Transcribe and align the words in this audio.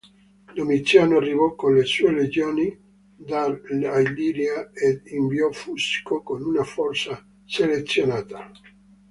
Domiziano 0.55 1.17
arrivò 1.17 1.53
con 1.53 1.75
le 1.75 1.83
sue 1.85 2.11
legioni 2.11 2.75
dall'Illiria, 3.15 4.71
ed 4.73 5.05
inviò 5.05 5.51
Fusco 5.51 6.23
con 6.23 6.41
una 6.41 6.63
forza 6.63 7.23
selezionata. 7.45 8.51